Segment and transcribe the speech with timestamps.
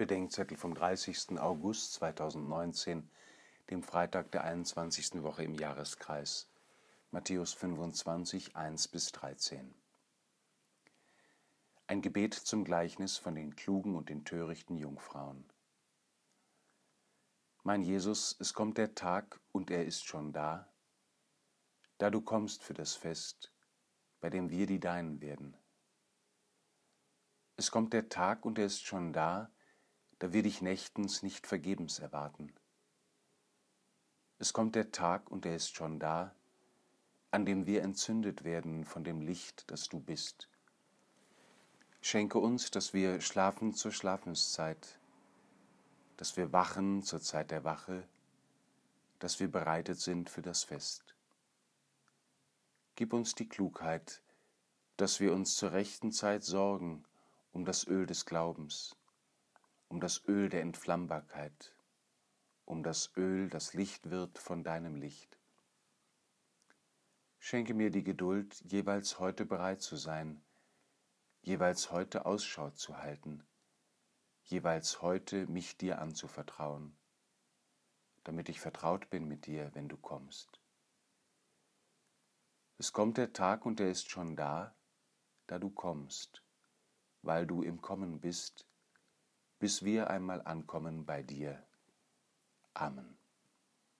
[0.00, 1.38] Bedenkzettel vom 30.
[1.38, 3.10] August 2019,
[3.68, 5.22] dem Freitag der 21.
[5.22, 6.48] Woche im Jahreskreis.
[7.10, 9.74] Matthäus 25, 1 bis 13.
[11.86, 15.44] Ein Gebet zum Gleichnis von den klugen und den törichten Jungfrauen.
[17.62, 20.66] Mein Jesus, es kommt der Tag und er ist schon da,
[21.98, 23.52] da du kommst für das Fest,
[24.22, 25.54] bei dem wir die Deinen werden.
[27.58, 29.50] Es kommt der Tag und er ist schon da,
[30.20, 32.52] da wir dich nächtens nicht vergebens erwarten.
[34.38, 36.34] Es kommt der Tag und er ist schon da,
[37.30, 40.48] an dem wir entzündet werden von dem Licht, das du bist.
[42.02, 44.98] Schenke uns, dass wir schlafen zur Schlafenszeit,
[46.16, 48.06] dass wir wachen zur Zeit der Wache,
[49.20, 51.14] dass wir bereitet sind für das Fest.
[52.94, 54.22] Gib uns die Klugheit,
[54.98, 57.04] dass wir uns zur rechten Zeit sorgen
[57.52, 58.96] um das Öl des Glaubens,
[59.90, 61.74] um das Öl der Entflammbarkeit,
[62.64, 65.36] um das Öl, das Licht wird von deinem Licht.
[67.40, 70.44] Schenke mir die Geduld, jeweils heute bereit zu sein,
[71.42, 73.44] jeweils heute Ausschau zu halten,
[74.44, 76.96] jeweils heute mich dir anzuvertrauen,
[78.22, 80.60] damit ich vertraut bin mit dir, wenn du kommst.
[82.78, 84.72] Es kommt der Tag und er ist schon da,
[85.48, 86.44] da du kommst,
[87.22, 88.69] weil du im Kommen bist,
[89.60, 91.62] bis wir einmal ankommen bei dir.
[92.74, 93.19] Amen.